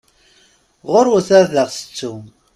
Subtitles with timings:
[0.91, 2.23] Ɣuṛwet ad aɣ-tettum!